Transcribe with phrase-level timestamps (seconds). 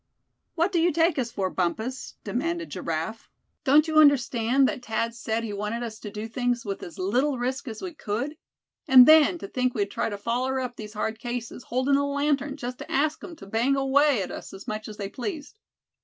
[0.55, 3.29] "What do you take us for, Bumpus?" demanded Giraffe.
[3.63, 7.37] "Don't you understand that Thad said he wanted us to do things with as little
[7.37, 8.35] risk as we could?
[8.87, 12.57] And then, to think we'd try to foller up these hard cases, holdin' a lantern,
[12.57, 15.59] just to ask 'em to bang away at us as much as they pleased.